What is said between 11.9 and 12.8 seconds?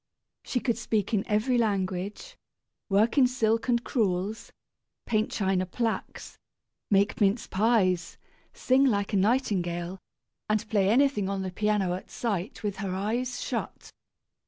at sight with